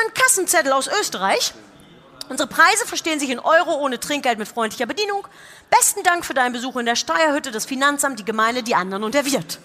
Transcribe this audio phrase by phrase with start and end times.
[0.00, 1.52] Einen Kassenzettel aus Österreich.
[2.28, 5.26] Unsere Preise verstehen sich in Euro ohne Trinkgeld mit freundlicher Bedienung.
[5.68, 9.14] Besten Dank für deinen Besuch in der Steuerhütte, das Finanzamt, die Gemeinde, die anderen und
[9.14, 9.58] der Wirt.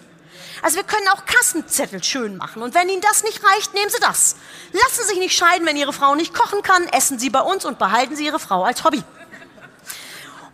[0.62, 2.62] Also wir können auch Kassenzettel schön machen.
[2.62, 4.36] Und wenn Ihnen das nicht reicht, nehmen Sie das.
[4.72, 7.64] Lassen Sie sich nicht scheiden, wenn Ihre Frau nicht kochen kann, essen Sie bei uns
[7.64, 9.02] und behalten Sie Ihre Frau als Hobby.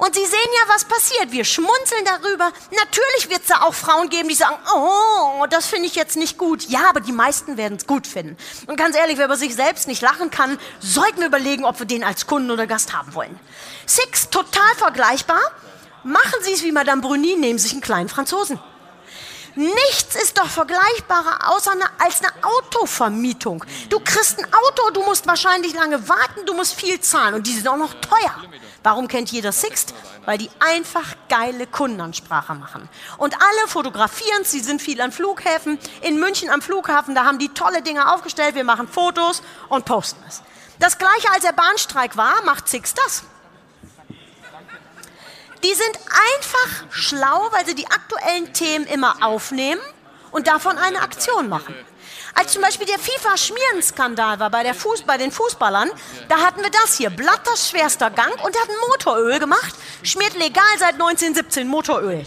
[0.04, 1.30] Und Sie sehen ja, was passiert.
[1.30, 2.50] Wir schmunzeln darüber.
[2.72, 6.38] Natürlich wird es da auch Frauen geben, die sagen, oh, das finde ich jetzt nicht
[6.38, 6.64] gut.
[6.68, 8.36] Ja, aber die meisten werden es gut finden.
[8.66, 11.86] Und ganz ehrlich, wer über sich selbst nicht lachen kann, sollten wir überlegen, ob wir
[11.86, 13.38] den als Kunden oder Gast haben wollen.
[13.86, 15.40] Six, total vergleichbar.
[16.02, 18.58] Machen Sie es wie Madame Bruni, nehmen Sie sich einen kleinen Franzosen.
[19.54, 23.64] Nichts ist doch vergleichbarer außer eine, als eine Autovermietung.
[23.90, 27.52] Du kriegst ein Auto, du musst wahrscheinlich lange warten, du musst viel zahlen und die
[27.52, 28.34] sind auch noch teuer.
[28.82, 29.94] Warum kennt jeder Sixt?
[30.24, 32.88] Weil die einfach geile Kundenansprache machen.
[33.18, 35.78] Und alle fotografieren, sie sind viel an Flughäfen.
[36.00, 38.54] In München am Flughafen, da haben die tolle Dinge aufgestellt.
[38.54, 40.42] Wir machen Fotos und posten es.
[40.78, 43.22] Das gleiche als der Bahnstreik war, macht Sixt das.
[45.64, 49.80] Die sind einfach schlau, weil sie die aktuellen Themen immer aufnehmen
[50.32, 51.74] und davon eine Aktion machen.
[52.34, 55.90] Als zum Beispiel der FIFA-Schmierenskandal war bei, Fuß, bei den Fußballern,
[56.28, 57.10] da hatten wir das hier.
[57.10, 59.74] Blatters schwerster Gang und der hat ein Motoröl gemacht.
[60.02, 62.26] Schmiert legal seit 1917 Motoröl.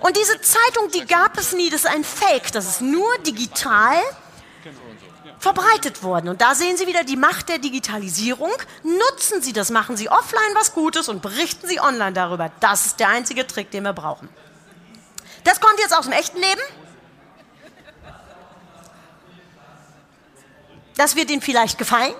[0.00, 2.52] Und diese Zeitung, die gab es nie, das ist ein Fake.
[2.52, 3.96] Das ist nur digital
[5.38, 6.28] verbreitet worden.
[6.28, 8.52] Und da sehen Sie wieder die Macht der Digitalisierung.
[8.82, 12.50] Nutzen Sie das, machen Sie offline was Gutes und berichten Sie online darüber.
[12.60, 14.28] Das ist der einzige Trick, den wir brauchen.
[15.44, 16.60] Das kommt jetzt aus dem echten Leben.
[20.96, 22.14] Das wird Ihnen vielleicht gefallen.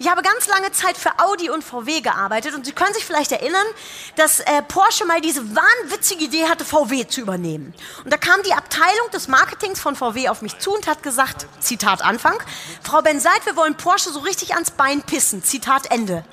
[0.00, 3.32] Ich habe ganz lange Zeit für Audi und VW gearbeitet und Sie können sich vielleicht
[3.32, 3.66] erinnern,
[4.14, 7.74] dass äh, Porsche mal diese wahnwitzige Idee hatte, VW zu übernehmen.
[8.04, 11.46] Und da kam die Abteilung des Marketings von VW auf mich zu und hat gesagt,
[11.58, 12.40] Zitat Anfang,
[12.84, 15.42] Frau Benseit, wir wollen Porsche so richtig ans Bein pissen.
[15.42, 16.24] Zitat Ende.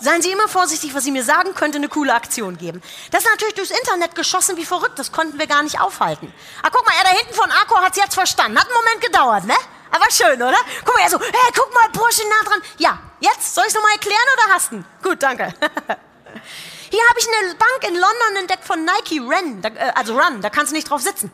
[0.00, 2.82] Seien Sie immer vorsichtig, was Sie mir sagen, könnte eine coole Aktion geben.
[3.10, 6.30] Das ist natürlich durchs Internet geschossen wie verrückt, das konnten wir gar nicht aufhalten.
[6.62, 8.58] Ah, guck mal, er da hinten von Akku hat es jetzt verstanden.
[8.58, 9.54] Hat einen Moment gedauert, ne?
[9.94, 10.58] Aber schön, oder?
[10.84, 12.60] Guck mal, er so, hey, guck mal, Porsche nah dran.
[12.78, 13.54] Ja, jetzt?
[13.54, 14.84] Soll ich es nochmal erklären oder hast du?
[15.04, 15.44] Gut, danke.
[16.90, 20.50] Hier habe ich eine Bank in London entdeckt von Nike Run, äh, also Run, da
[20.50, 21.30] kannst du nicht drauf sitzen.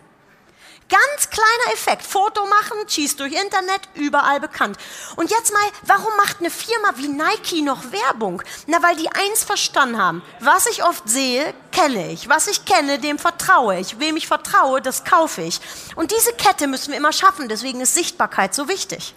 [0.91, 2.05] Ganz kleiner Effekt.
[2.05, 4.77] Foto machen, schießt durch Internet, überall bekannt.
[5.15, 8.43] Und jetzt mal, warum macht eine Firma wie Nike noch Werbung?
[8.67, 10.23] Na, weil die eins verstanden haben.
[10.41, 12.29] Was ich oft sehe, kenne ich.
[12.29, 14.01] Was ich kenne, dem vertraue ich.
[14.01, 15.61] Wem ich vertraue, das kaufe ich.
[15.95, 17.49] Und diese Kette müssen wir immer schaffen.
[17.49, 19.15] Deswegen ist Sichtbarkeit so wichtig.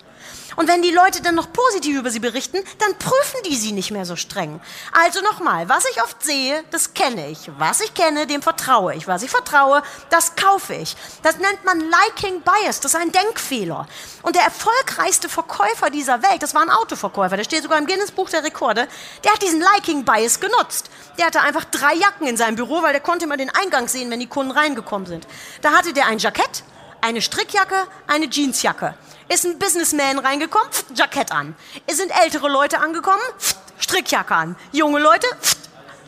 [0.56, 3.92] Und wenn die Leute dann noch positiv über sie berichten, dann prüfen die sie nicht
[3.92, 4.62] mehr so streng.
[4.92, 7.50] Also nochmal, was ich oft sehe, das kenne ich.
[7.58, 9.08] Was ich kenne, dem vertraue ich.
[9.08, 10.96] Was ich vertraue, das kaufe ich.
[11.24, 12.80] Das nennt man Liking Bias.
[12.80, 13.88] Das ist ein Denkfehler.
[14.22, 18.12] Und der erfolgreichste Verkäufer dieser Welt, das war ein Autoverkäufer, der steht sogar im Guinness
[18.12, 18.88] Buch der Rekorde,
[19.24, 20.90] der hat diesen Liking Bias genutzt.
[21.18, 24.10] Der hatte einfach drei Jacken in seinem Büro, weil der konnte immer den Eingang sehen,
[24.12, 25.28] wenn die Kunden reingekommen sind.
[25.62, 26.64] Da hatte der ein Jackett,
[27.02, 28.96] eine Strickjacke, eine Jeansjacke.
[29.30, 31.56] Ist ein Businessman reingekommen, pft, Jackett an.
[31.88, 34.56] Es sind ältere Leute angekommen, pft, Strickjacke an.
[34.72, 35.58] Junge Leute, pft,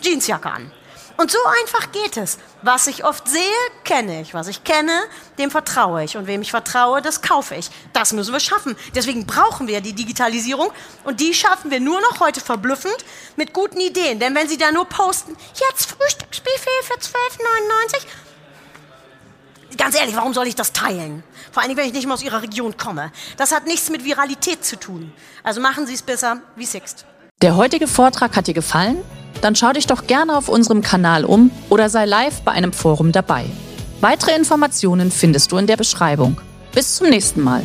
[0.02, 0.72] Jeansjacke an.
[1.18, 2.38] Und so einfach geht es.
[2.62, 3.42] Was ich oft sehe,
[3.86, 4.34] kenne ich.
[4.34, 4.92] Was ich kenne,
[5.38, 6.18] dem vertraue ich.
[6.18, 7.70] Und wem ich vertraue, das kaufe ich.
[7.94, 8.76] Das müssen wir schaffen.
[8.94, 10.72] Deswegen brauchen wir die Digitalisierung.
[11.06, 12.98] Und die schaffen wir nur noch heute verblüffend
[13.38, 14.20] mit guten Ideen.
[14.20, 18.06] Denn wenn Sie da nur posten, jetzt Frühstücksbuffet für 12,99,
[19.86, 21.22] ganz ehrlich, warum soll ich das teilen?
[21.52, 23.12] Vor allem, wenn ich nicht mehr aus Ihrer Region komme.
[23.38, 25.14] Das hat nichts mit Viralität zu tun.
[25.44, 27.06] Also machen Sie es besser wie Sixt.
[27.44, 28.98] Der heutige Vortrag hat dir gefallen?
[29.42, 33.12] Dann schau dich doch gerne auf unserem Kanal um oder sei live bei einem Forum
[33.12, 33.46] dabei.
[34.02, 36.42] Weitere Informationen findest du in der Beschreibung.
[36.74, 37.62] Bis zum nächsten Mal.